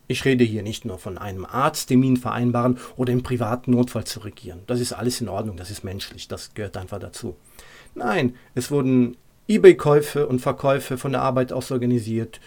Ich 0.07 0.25
rede 0.25 0.43
hier 0.43 0.61
nicht 0.61 0.83
nur 0.83 0.97
von 0.97 1.17
einem 1.17 1.45
Arzttermin 1.45 2.17
vereinbaren 2.17 2.77
oder 2.97 3.13
im 3.13 3.23
privaten 3.23 3.71
Notfall 3.71 4.03
zu 4.03 4.19
regieren. 4.19 4.59
Das 4.67 4.81
ist 4.81 4.91
alles 4.91 5.21
in 5.21 5.29
Ordnung, 5.29 5.55
das 5.55 5.71
ist 5.71 5.85
menschlich, 5.85 6.27
das 6.27 6.53
gehört 6.53 6.75
einfach 6.75 6.99
dazu. 6.99 7.37
Nein, 7.95 8.35
es 8.53 8.71
wurden 8.71 9.15
eBay-Käufe 9.47 10.27
und 10.27 10.39
Verkäufe 10.39 10.97
von 10.97 11.13
der 11.13 11.21
Arbeit 11.21 11.53
aus 11.53 11.71
organisiert, 11.71 12.41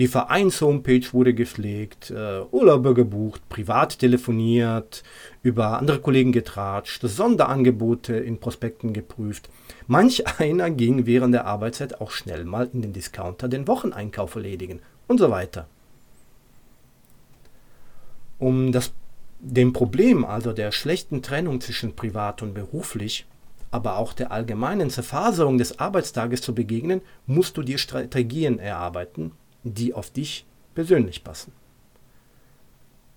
die 0.00 0.08
Vereins-Homepage 0.08 1.12
wurde 1.12 1.34
gepflegt, 1.34 2.10
äh, 2.10 2.40
Urlaube 2.50 2.94
gebucht, 2.94 3.46
privat 3.50 3.98
telefoniert, 3.98 5.02
über 5.42 5.78
andere 5.78 6.00
Kollegen 6.00 6.32
getratscht, 6.32 7.02
Sonderangebote 7.02 8.16
in 8.16 8.40
Prospekten 8.40 8.94
geprüft. 8.94 9.50
Manch 9.86 10.26
einer 10.40 10.70
ging 10.70 11.04
während 11.04 11.34
der 11.34 11.44
Arbeitszeit 11.44 12.00
auch 12.00 12.12
schnell 12.12 12.46
mal 12.46 12.70
in 12.72 12.80
den 12.80 12.94
Discounter 12.94 13.46
den 13.46 13.68
Wocheneinkauf 13.68 14.36
erledigen 14.36 14.80
und 15.06 15.18
so 15.18 15.30
weiter. 15.30 15.68
Um 18.38 18.72
das, 18.72 18.92
dem 19.38 19.74
Problem, 19.74 20.24
also 20.24 20.54
der 20.54 20.72
schlechten 20.72 21.20
Trennung 21.20 21.60
zwischen 21.60 21.94
privat 21.94 22.40
und 22.40 22.54
beruflich, 22.54 23.26
aber 23.70 23.98
auch 23.98 24.14
der 24.14 24.32
allgemeinen 24.32 24.88
Zerfaserung 24.88 25.58
des 25.58 25.78
Arbeitstages 25.78 26.40
zu 26.40 26.54
begegnen, 26.54 27.02
musst 27.26 27.58
du 27.58 27.62
dir 27.62 27.76
Strategien 27.76 28.58
erarbeiten, 28.58 29.32
die 29.64 29.94
auf 29.94 30.10
dich 30.10 30.46
persönlich 30.74 31.24
passen. 31.24 31.52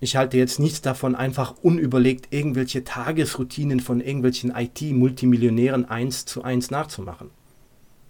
Ich 0.00 0.16
halte 0.16 0.36
jetzt 0.36 0.58
nichts 0.58 0.82
davon, 0.82 1.14
einfach 1.14 1.54
unüberlegt 1.62 2.32
irgendwelche 2.32 2.84
Tagesroutinen 2.84 3.80
von 3.80 4.00
irgendwelchen 4.00 4.54
IT-Multimillionären 4.54 5.86
eins 5.86 6.26
zu 6.26 6.42
eins 6.42 6.70
nachzumachen. 6.70 7.30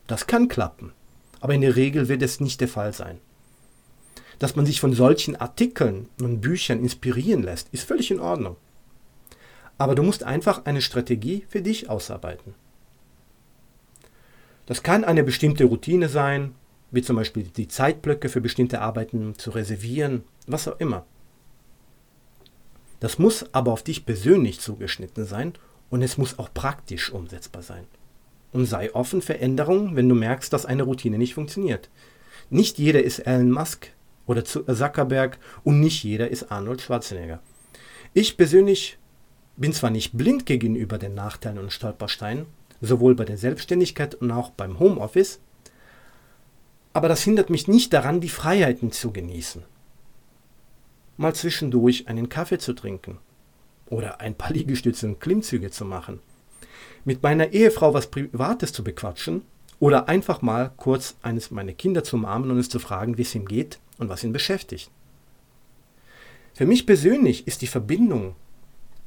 Das 0.07 0.27
kann 0.27 0.49
klappen, 0.49 0.93
aber 1.41 1.55
in 1.55 1.61
der 1.61 1.77
Regel 1.77 2.09
wird 2.09 2.23
es 2.23 2.41
nicht 2.41 2.61
der 2.61 2.69
Fall 2.69 2.93
sein. 2.93 3.21
Dass 4.39 4.57
man 4.57 4.67
sich 4.67 4.81
von 4.81 4.93
solchen 4.93 5.37
Artikeln 5.37 6.09
und 6.21 6.41
Büchern 6.41 6.81
inspirieren 6.81 7.43
lässt, 7.43 7.69
ist 7.71 7.87
völlig 7.87 8.11
in 8.11 8.19
Ordnung. 8.19 8.57
Aber 9.79 9.95
du 9.95 10.03
musst 10.03 10.25
einfach 10.25 10.65
eine 10.65 10.83
Strategie 10.83 11.45
für 11.49 11.63
dich 11.63 11.89
ausarbeiten. 11.89 12.55
Das 14.67 14.83
kann 14.83 15.05
eine 15.05 15.23
bestimmte 15.23 15.65
Routine 15.65 16.09
sein, 16.09 16.55
wie 16.95 17.03
zum 17.03 17.17
Beispiel 17.17 17.43
die 17.43 17.67
Zeitblöcke 17.67 18.29
für 18.29 18.41
bestimmte 18.41 18.81
Arbeiten 18.81 19.35
zu 19.37 19.51
reservieren, 19.51 20.23
was 20.47 20.69
auch 20.69 20.79
immer. 20.79 21.05
Das 23.01 23.19
muss 23.19 23.45
aber 23.53 23.73
auf 23.73 23.83
dich 23.83 24.07
persönlich 24.07 24.61
zugeschnitten 24.61 25.25
sein 25.25 25.55
und 25.91 26.03
es 26.03 26.17
muss 26.19 26.39
auch 26.39 26.55
praktisch 26.55 27.13
umsetzbar 27.13 27.63
sein. 27.63 27.85
Und 28.53 28.67
sei 28.67 28.95
offen 28.95 29.21
für 29.21 29.39
Änderungen, 29.39 29.97
wenn 29.97 30.09
du 30.09 30.15
merkst, 30.15 30.53
dass 30.53 30.67
eine 30.67 30.85
Routine 30.85 31.19
nicht 31.19 31.35
funktioniert. 31.35 31.91
Nicht 32.49 32.79
jeder 32.79 33.03
ist 33.03 33.19
Elon 33.19 33.51
Musk 33.51 33.91
oder 34.27 34.45
Zuckerberg 34.45 35.39
und 35.65 35.81
nicht 35.81 36.05
jeder 36.05 36.31
ist 36.31 36.53
Arnold 36.53 36.81
Schwarzenegger. 36.81 37.43
Ich 38.13 38.37
persönlich 38.37 38.99
bin 39.57 39.73
zwar 39.73 39.91
nicht 39.91 40.17
blind 40.17 40.47
gegenüber 40.47 40.99
den 40.99 41.15
Nachteilen 41.15 41.59
und 41.59 41.73
Stolpersteinen, 41.73 42.47
sowohl 42.81 43.17
bei 43.17 43.25
der 43.25 43.37
Selbstständigkeit 43.37 44.15
und 44.15 44.31
auch 44.31 44.51
beim 44.51 44.79
Homeoffice, 44.79 45.41
aber 46.95 47.09
das 47.09 47.23
hindert 47.23 47.51
mich 47.51 47.69
nicht 47.69 47.93
daran, 47.93 48.21
die 48.21 48.29
Freiheiten 48.29 48.93
zu 48.93 49.13
genießen. 49.13 49.65
Mal 51.17 51.35
zwischendurch 51.35 52.09
einen 52.09 52.29
Kaffee 52.29 52.59
zu 52.59 52.73
trinken 52.73 53.19
oder 53.87 54.21
ein 54.21 54.37
paar 54.37 54.53
Liegestütze 54.55 55.07
und 55.07 55.21
Klimmzüge 55.21 55.71
zu 55.71 55.85
machen, 55.85 56.21
mit 57.05 57.23
meiner 57.23 57.53
Ehefrau 57.53 57.93
was 57.93 58.07
Privates 58.07 58.73
zu 58.73 58.83
bequatschen 58.83 59.43
oder 59.81 60.09
einfach 60.09 60.41
mal 60.41 60.73
kurz 60.77 61.17
eines 61.21 61.51
meiner 61.51 61.73
Kinder 61.73 62.05
zu 62.05 62.17
umarmen 62.17 62.51
und 62.53 62.59
es 62.59 62.69
zu 62.69 62.79
fragen, 62.79 63.19
wie 63.19 63.23
es 63.23 63.35
ihm 63.35 63.45
geht 63.45 63.81
und 63.99 64.09
was 64.09 64.25
ihn 64.25 64.33
beschäftigt. 64.33 64.91
Für 66.55 66.65
mich 66.65 66.87
persönlich 66.87 67.49
ist 67.49 67.63
die 67.63 67.67
Verbindung 67.67 68.37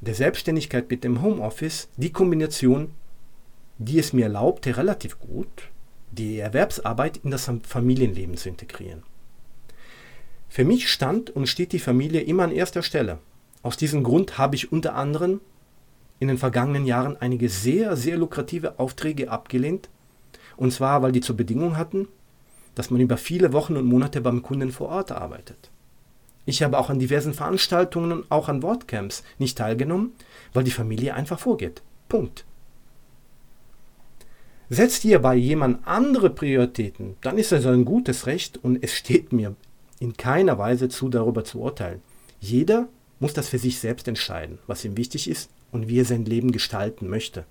der 0.02 0.14
Selbstständigkeit 0.14 0.90
mit 0.90 1.06
dem 1.06 1.22
Homeoffice 1.22 1.88
die 1.96 2.12
Kombination, 2.12 2.92
die 3.78 3.98
es 3.98 4.12
mir 4.12 4.24
erlaubte, 4.24 4.76
relativ 4.76 5.20
gut 5.20 5.70
die 6.12 6.40
Erwerbsarbeit 6.40 7.18
in 7.18 7.32
das 7.32 7.50
Familienleben 7.64 8.38
zu 8.38 8.50
integrieren. 8.50 9.04
Für 10.50 10.64
mich 10.64 10.90
stand 10.90 11.30
und 11.30 11.48
steht 11.48 11.74
die 11.74 11.80
Familie 11.80 12.22
immer 12.22 12.44
an 12.44 12.52
erster 12.52 12.82
Stelle. 12.82 13.20
Aus 13.64 13.78
diesem 13.78 14.04
Grund 14.04 14.38
habe 14.38 14.56
ich 14.56 14.72
unter 14.72 14.96
anderem 14.96 15.42
in 16.20 16.30
den 16.30 16.38
vergangenen 16.38 16.86
Jahren 16.86 17.18
einige 17.18 17.50
sehr, 17.50 17.96
sehr 17.96 18.18
lukrative 18.18 18.80
Aufträge 18.80 19.30
abgelehnt. 19.30 19.90
Und 20.56 20.72
zwar, 20.72 21.02
weil 21.02 21.12
die 21.12 21.22
zur 21.22 21.38
Bedingung 21.38 21.78
hatten, 21.78 22.08
dass 22.76 22.90
man 22.90 23.02
über 23.02 23.18
viele 23.18 23.54
Wochen 23.54 23.76
und 23.76 23.86
Monate 23.86 24.22
beim 24.22 24.42
Kunden 24.42 24.72
vor 24.72 24.90
Ort 24.90 25.12
arbeitet. 25.12 25.70
Ich 26.46 26.64
habe 26.64 26.80
auch 26.80 26.90
an 26.90 27.00
diversen 27.00 27.34
Veranstaltungen 27.34 28.12
und 28.12 28.32
auch 28.32 28.48
an 28.48 28.64
Wortcamps 28.64 29.24
nicht 29.38 29.58
teilgenommen, 29.58 30.14
weil 30.54 30.64
die 30.64 30.72
Familie 30.72 31.14
einfach 31.14 31.40
vorgeht. 31.40 31.82
Punkt. 32.08 32.46
Setzt 34.70 35.06
ihr 35.06 35.20
bei 35.20 35.34
jemand 35.36 35.88
andere 35.88 36.30
Prioritäten, 36.30 37.16
dann 37.22 37.38
ist 37.38 37.54
das 37.54 37.66
ein 37.66 37.86
gutes 37.86 38.28
Recht 38.28 38.62
und 38.62 38.84
es 38.84 38.94
steht 38.94 39.32
mir 39.32 39.56
in 40.00 40.18
keiner 40.18 40.58
Weise 40.58 40.90
zu, 40.90 41.08
darüber 41.08 41.46
zu 41.46 41.62
urteilen. 41.62 42.02
Jeder 42.42 42.90
muss 43.22 43.34
das 43.34 43.48
für 43.48 43.60
sich 43.60 43.80
selbst 43.80 44.10
entscheiden, 44.10 44.60
was 44.68 44.84
ihm 44.84 44.98
wichtig 44.98 45.30
ist 45.30 45.50
und 45.72 45.88
wie 45.88 46.00
er 46.00 46.06
sein 46.06 46.26
Leben 46.26 46.52
gestalten 46.52 47.08
möchte. 47.08 47.46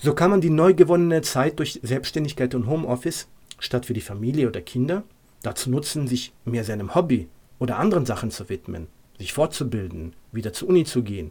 So 0.00 0.14
kann 0.14 0.32
man 0.32 0.40
die 0.40 0.50
neu 0.50 0.74
gewonnene 0.74 1.22
Zeit 1.22 1.60
durch 1.60 1.78
Selbstständigkeit 1.84 2.56
und 2.56 2.66
Homeoffice 2.66 3.28
statt 3.60 3.86
für 3.86 3.94
die 3.94 4.00
Familie 4.00 4.48
oder 4.48 4.62
Kinder 4.62 5.04
dazu 5.42 5.70
nutzen, 5.70 6.08
sich 6.08 6.32
mehr 6.44 6.64
seinem 6.64 6.96
Hobby 6.96 7.28
oder 7.60 7.78
anderen 7.78 8.04
Sachen 8.04 8.32
zu 8.32 8.48
widmen, 8.48 8.88
sich 9.16 9.32
fortzubilden, 9.32 10.14
wieder 10.32 10.52
zur 10.52 10.70
Uni 10.70 10.84
zu 10.84 11.04
gehen 11.04 11.30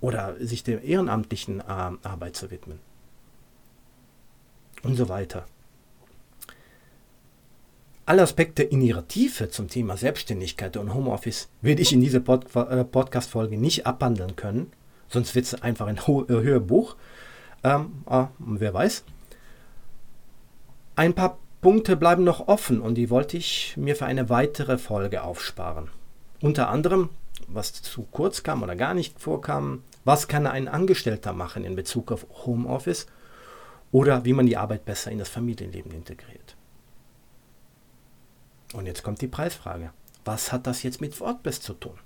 oder 0.00 0.34
sich 0.40 0.64
der 0.64 0.82
ehrenamtlichen 0.82 1.60
äh, 1.60 1.64
Arbeit 2.02 2.34
zu 2.34 2.50
widmen 2.50 2.87
und 4.82 4.96
so 4.96 5.08
weiter. 5.08 5.46
Alle 8.06 8.22
Aspekte 8.22 8.62
in 8.62 8.80
ihrer 8.80 9.06
Tiefe 9.06 9.50
zum 9.50 9.68
Thema 9.68 9.98
Selbstständigkeit 9.98 10.78
und 10.78 10.94
Homeoffice 10.94 11.48
werde 11.60 11.82
ich 11.82 11.92
in 11.92 12.00
dieser 12.00 12.20
Pod 12.20 12.46
äh, 12.56 12.82
Podcast-Folge 12.82 13.58
nicht 13.58 13.86
abhandeln 13.86 14.34
können, 14.34 14.72
sonst 15.08 15.34
wird 15.34 15.44
es 15.44 15.60
einfach 15.60 15.86
ein 15.86 15.98
äh, 15.98 16.00
Hörbuch. 16.00 16.96
Ähm, 17.62 18.04
äh, 18.08 18.24
wer 18.38 18.72
weiß. 18.72 19.04
Ein 20.96 21.12
paar 21.12 21.38
Punkte 21.60 21.96
bleiben 21.96 22.24
noch 22.24 22.48
offen 22.48 22.80
und 22.80 22.94
die 22.94 23.10
wollte 23.10 23.36
ich 23.36 23.74
mir 23.76 23.94
für 23.94 24.06
eine 24.06 24.30
weitere 24.30 24.78
Folge 24.78 25.22
aufsparen. 25.22 25.90
Unter 26.40 26.70
anderem, 26.70 27.10
was 27.46 27.74
zu 27.74 28.06
kurz 28.10 28.42
kam 28.42 28.62
oder 28.62 28.74
gar 28.74 28.94
nicht 28.94 29.20
vorkam, 29.20 29.82
was 30.04 30.28
kann 30.28 30.46
ein 30.46 30.68
Angestellter 30.68 31.32
machen 31.32 31.64
in 31.64 31.76
Bezug 31.76 32.10
auf 32.10 32.26
Homeoffice 32.46 33.06
oder 33.92 34.24
wie 34.24 34.32
man 34.32 34.46
die 34.46 34.56
Arbeit 34.56 34.84
besser 34.84 35.10
in 35.10 35.18
das 35.18 35.28
Familienleben 35.28 35.92
integriert. 35.92 36.56
Und 38.74 38.86
jetzt 38.86 39.02
kommt 39.02 39.20
die 39.20 39.28
Preisfrage. 39.28 39.92
Was 40.24 40.52
hat 40.52 40.66
das 40.66 40.82
jetzt 40.82 41.00
mit 41.00 41.18
WordPress 41.20 41.60
zu 41.60 41.72
tun? 41.72 41.98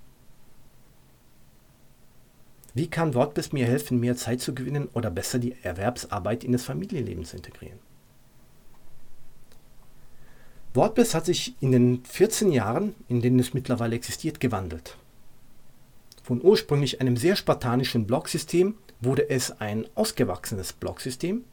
Wie 2.75 2.89
kann 2.89 3.15
WordPress 3.15 3.53
mir 3.53 3.67
helfen, 3.67 4.01
mehr 4.01 4.17
Zeit 4.17 4.41
zu 4.41 4.55
gewinnen 4.55 4.89
oder 4.95 5.11
besser 5.11 5.39
die 5.39 5.57
Erwerbsarbeit 5.63 6.45
in 6.45 6.53
das 6.53 6.65
Familienleben 6.65 7.25
zu 7.25 7.37
integrieren? 7.37 7.79
WordPress 10.75 11.15
hat 11.15 11.27
sich 11.27 11.55
in 11.61 11.73
den 11.73 12.05
14 12.05 12.51
Jahren, 12.51 12.95
in 13.09 13.21
denen 13.21 13.39
es 13.39 13.53
mittlerweile 13.53 13.95
existiert, 13.95 14.41
gewandelt. 14.41 14.97
Von 16.23 16.41
ursprünglich 16.43 17.01
einem 17.01 17.17
sehr 17.17 17.37
spartanischen 17.37 18.07
Blogsystem 18.07 18.77
wurde 19.01 19.29
es 19.29 19.61
ein 19.61 19.87
ausgewachsenes 19.95 20.73
Blogsystem, 20.73 21.45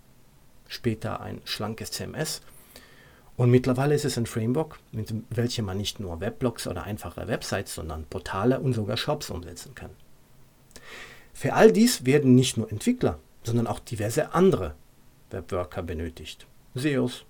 später 0.70 1.20
ein 1.20 1.42
schlankes 1.44 1.92
CMS 1.92 2.42
und 3.40 3.52
mittlerweile 3.52 3.96
ist 3.96 4.04
es 4.04 4.18
ein 4.18 4.26
Framework, 4.26 4.80
mit 4.92 5.14
welchem 5.30 5.64
man 5.64 5.78
nicht 5.78 6.02
nur 6.02 6.20
Weblogs 6.20 6.68
oder 6.68 6.84
einfache 6.84 7.28
Websites, 7.30 7.74
sondern 7.74 8.04
Portale 8.04 8.60
und 8.60 8.74
sogar 8.74 8.98
Shops 8.98 9.30
umsetzen 9.30 9.76
kann. 9.76 9.92
Für 11.34 11.54
all 11.54 11.72
dies 11.72 12.06
werden 12.06 12.36
nicht 12.36 12.58
nur 12.58 12.70
Entwickler, 12.70 13.18
sondern 13.44 13.68
auch 13.68 13.80
diverse 13.80 14.34
andere 14.34 14.76
Webworker 15.30 15.84
benötigt. 15.84 16.48
SEOs, 16.76 17.24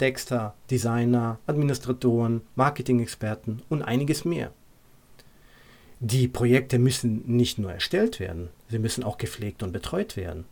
Texter, 0.00 0.56
Designer, 0.68 1.38
Administratoren, 1.46 2.40
Marketing-Experten 2.56 3.62
und 3.68 3.82
einiges 3.82 4.24
mehr. 4.24 4.52
Die 6.00 6.26
Projekte 6.26 6.80
müssen 6.80 7.22
nicht 7.36 7.58
nur 7.58 7.72
erstellt 7.72 8.18
werden, 8.18 8.48
sie 8.68 8.80
müssen 8.80 9.04
auch 9.04 9.16
gepflegt 9.16 9.62
und 9.62 9.70
betreut 9.70 10.16
werden. 10.16 10.44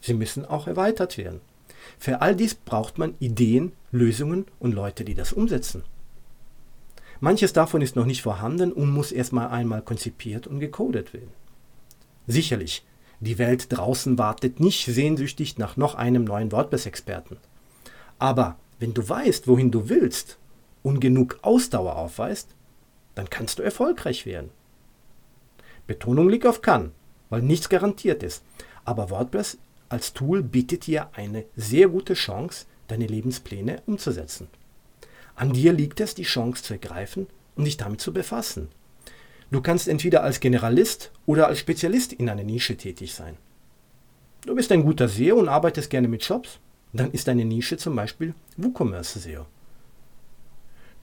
Sie 0.00 0.14
müssen 0.14 0.44
auch 0.44 0.68
erweitert 0.68 1.18
werden. 1.18 1.40
Für 1.98 2.20
all 2.20 2.36
dies 2.36 2.54
braucht 2.54 2.98
man 2.98 3.14
Ideen, 3.18 3.72
Lösungen 3.92 4.46
und 4.58 4.72
Leute, 4.72 5.04
die 5.04 5.14
das 5.14 5.32
umsetzen. 5.32 5.84
Manches 7.20 7.52
davon 7.52 7.80
ist 7.80 7.96
noch 7.96 8.04
nicht 8.04 8.22
vorhanden 8.22 8.72
und 8.72 8.90
muss 8.90 9.12
erstmal 9.12 9.48
einmal 9.48 9.82
konzipiert 9.82 10.46
und 10.46 10.60
gecodet 10.60 11.14
werden. 11.14 11.32
Sicherlich, 12.26 12.84
die 13.20 13.38
Welt 13.38 13.66
draußen 13.70 14.18
wartet 14.18 14.60
nicht 14.60 14.84
sehnsüchtig 14.84 15.56
nach 15.56 15.76
noch 15.76 15.94
einem 15.94 16.24
neuen 16.24 16.52
WordPress-Experten. 16.52 17.38
Aber 18.18 18.58
wenn 18.78 18.92
du 18.92 19.08
weißt, 19.08 19.48
wohin 19.48 19.70
du 19.70 19.88
willst 19.88 20.38
und 20.82 21.00
genug 21.00 21.38
Ausdauer 21.42 21.96
aufweist, 21.96 22.54
dann 23.14 23.30
kannst 23.30 23.58
du 23.58 23.62
erfolgreich 23.62 24.26
werden. 24.26 24.50
Betonung 25.86 26.28
liegt 26.28 26.46
auf 26.46 26.60
kann, 26.60 26.92
weil 27.30 27.42
nichts 27.42 27.68
garantiert 27.68 28.22
ist. 28.22 28.44
Aber 28.84 29.10
WordPress 29.10 29.58
als 29.88 30.12
Tool 30.12 30.42
bietet 30.42 30.86
dir 30.86 31.10
eine 31.14 31.44
sehr 31.56 31.88
gute 31.88 32.14
Chance, 32.14 32.66
deine 32.88 33.06
Lebenspläne 33.06 33.82
umzusetzen. 33.86 34.48
An 35.34 35.52
dir 35.52 35.72
liegt 35.72 36.00
es, 36.00 36.14
die 36.14 36.22
Chance 36.22 36.62
zu 36.62 36.74
ergreifen 36.74 37.26
und 37.56 37.64
dich 37.64 37.76
damit 37.76 38.00
zu 38.00 38.12
befassen. 38.12 38.68
Du 39.50 39.60
kannst 39.60 39.86
entweder 39.86 40.22
als 40.22 40.40
Generalist 40.40 41.12
oder 41.24 41.46
als 41.46 41.58
Spezialist 41.60 42.12
in 42.12 42.28
einer 42.28 42.42
Nische 42.42 42.76
tätig 42.76 43.14
sein. 43.14 43.36
Du 44.44 44.54
bist 44.54 44.72
ein 44.72 44.82
guter 44.82 45.08
SEO 45.08 45.36
und 45.36 45.48
arbeitest 45.48 45.90
gerne 45.90 46.08
mit 46.08 46.24
Shops, 46.24 46.58
dann 46.92 47.12
ist 47.12 47.28
deine 47.28 47.44
Nische 47.44 47.76
zum 47.76 47.94
Beispiel 47.94 48.34
WooCommerce 48.56 49.20
SEO. 49.20 49.46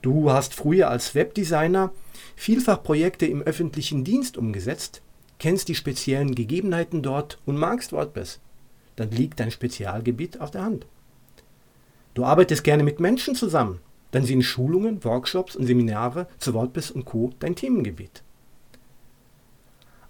Du 0.02 0.30
hast 0.30 0.52
früher 0.52 0.90
als 0.90 1.14
Webdesigner 1.14 1.92
vielfach 2.36 2.82
Projekte 2.82 3.26
im 3.26 3.42
öffentlichen 3.42 4.04
Dienst 4.04 4.36
umgesetzt, 4.36 5.00
kennst 5.38 5.68
die 5.68 5.74
speziellen 5.74 6.34
Gegebenheiten 6.34 7.02
dort 7.02 7.38
und 7.46 7.56
magst 7.56 7.92
WordPress 7.92 8.40
dann 8.96 9.10
liegt 9.10 9.40
dein 9.40 9.50
Spezialgebiet 9.50 10.40
auf 10.40 10.50
der 10.50 10.62
Hand. 10.62 10.86
Du 12.14 12.24
arbeitest 12.24 12.62
gerne 12.62 12.84
mit 12.84 13.00
Menschen 13.00 13.34
zusammen, 13.34 13.80
dann 14.12 14.24
sind 14.24 14.42
Schulungen, 14.42 15.02
Workshops 15.02 15.56
und 15.56 15.66
Seminare 15.66 16.28
zu 16.38 16.54
WordPress 16.54 16.92
und 16.92 17.04
Co. 17.04 17.32
dein 17.40 17.56
Themengebiet. 17.56 18.22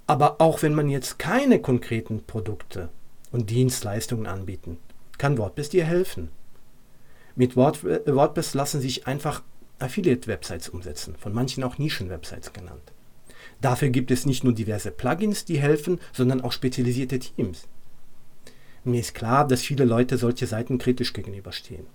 Aber 0.06 0.40
auch 0.40 0.62
wenn 0.62 0.74
man 0.74 0.90
jetzt 0.90 1.18
keine 1.18 1.60
konkreten 1.60 2.22
Produkte 2.24 2.90
und 3.32 3.48
Dienstleistungen 3.48 4.26
anbieten, 4.26 4.76
kann 5.16 5.38
WordPress 5.38 5.70
dir 5.70 5.84
helfen. 5.84 6.28
Mit 7.36 7.56
WordPress 7.56 8.52
lassen 8.52 8.80
sich 8.82 9.06
einfach 9.06 9.42
Affiliate-Websites 9.78 10.68
umsetzen, 10.68 11.16
von 11.18 11.32
manchen 11.32 11.64
auch 11.64 11.78
Nischen-Websites 11.78 12.52
genannt. 12.52 12.92
Dafür 13.60 13.88
gibt 13.88 14.10
es 14.10 14.26
nicht 14.26 14.44
nur 14.44 14.52
diverse 14.52 14.90
Plugins, 14.90 15.46
die 15.46 15.58
helfen, 15.58 15.98
sondern 16.12 16.42
auch 16.42 16.52
spezialisierte 16.52 17.18
Teams. 17.18 17.66
Mir 18.84 19.00
ist 19.00 19.14
klar, 19.14 19.46
dass 19.48 19.62
viele 19.62 19.86
Leute 19.86 20.18
solche 20.18 20.46
Seiten 20.46 20.76
kritisch 20.76 21.14
gegenüberstehen. 21.14 21.86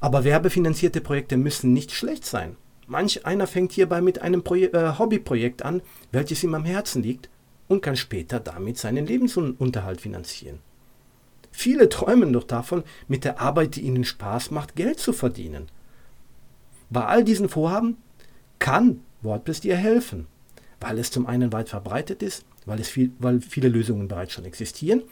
Aber 0.00 0.22
werbefinanzierte 0.22 1.00
Projekte 1.00 1.38
müssen 1.38 1.72
nicht 1.72 1.92
schlecht 1.92 2.26
sein. 2.26 2.56
Manch 2.86 3.26
einer 3.26 3.46
fängt 3.46 3.72
hierbei 3.72 4.00
mit 4.00 4.20
einem 4.20 4.42
Proje 4.42 4.72
äh, 4.72 4.98
Hobbyprojekt 4.98 5.62
an, 5.62 5.82
welches 6.12 6.44
ihm 6.44 6.54
am 6.54 6.64
Herzen 6.64 7.02
liegt 7.02 7.28
und 7.68 7.82
kann 7.82 7.96
später 7.96 8.38
damit 8.38 8.78
seinen 8.78 9.06
Lebensunterhalt 9.06 10.00
finanzieren. 10.00 10.60
Viele 11.50 11.88
träumen 11.88 12.32
doch 12.32 12.44
davon, 12.44 12.84
mit 13.08 13.24
der 13.24 13.40
Arbeit, 13.40 13.76
die 13.76 13.80
ihnen 13.80 14.04
Spaß 14.04 14.50
macht, 14.50 14.76
Geld 14.76 15.00
zu 15.00 15.12
verdienen. 15.12 15.66
Bei 16.90 17.04
all 17.04 17.24
diesen 17.24 17.48
Vorhaben 17.48 17.96
kann 18.58 19.00
WordPress 19.22 19.60
dir 19.60 19.76
helfen, 19.76 20.26
weil 20.80 20.98
es 20.98 21.10
zum 21.10 21.26
einen 21.26 21.52
weit 21.52 21.70
verbreitet 21.70 22.22
ist, 22.22 22.44
weil, 22.64 22.78
es 22.78 22.88
viel, 22.88 23.12
weil 23.18 23.40
viele 23.40 23.68
Lösungen 23.68 24.06
bereits 24.06 24.34
schon 24.34 24.44
existieren 24.44 25.02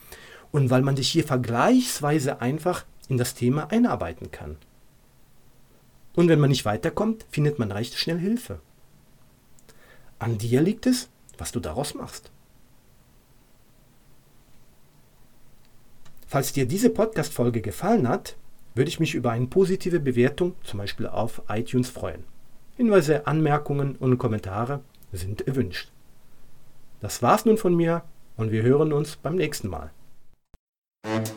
und 0.51 0.69
weil 0.69 0.81
man 0.81 0.95
sich 0.95 1.09
hier 1.09 1.23
vergleichsweise 1.23 2.41
einfach 2.41 2.85
in 3.09 3.17
das 3.17 3.33
Thema 3.33 3.71
einarbeiten 3.71 4.31
kann. 4.31 4.57
Und 6.15 6.29
wenn 6.29 6.39
man 6.39 6.49
nicht 6.49 6.65
weiterkommt, 6.65 7.25
findet 7.29 7.59
man 7.59 7.71
recht 7.71 7.95
schnell 7.95 8.19
Hilfe. 8.19 8.59
An 10.19 10.37
dir 10.37 10.61
liegt 10.61 10.87
es, 10.87 11.09
was 11.37 11.51
du 11.51 11.59
daraus 11.59 11.93
machst. 11.93 12.31
Falls 16.25 16.51
dir 16.51 16.65
diese 16.65 16.89
Podcast-Folge 16.89 17.61
gefallen 17.61 18.07
hat, 18.07 18.35
würde 18.73 18.89
ich 18.89 18.99
mich 18.99 19.15
über 19.15 19.31
eine 19.31 19.47
positive 19.47 19.99
Bewertung, 19.99 20.55
zum 20.63 20.79
Beispiel 20.79 21.07
auf 21.07 21.41
iTunes, 21.47 21.89
freuen. 21.89 22.23
Hinweise, 22.75 23.25
Anmerkungen 23.25 23.95
und 23.95 24.17
Kommentare 24.17 24.81
sind 25.11 25.47
erwünscht. 25.47 25.91
Das 26.99 27.21
war's 27.21 27.45
nun 27.45 27.57
von 27.57 27.75
mir 27.75 28.03
und 28.35 28.51
wir 28.51 28.63
hören 28.63 28.91
uns 28.91 29.15
beim 29.15 29.35
nächsten 29.35 29.67
Mal. 29.67 29.91
Mm-hmm. 31.07 31.36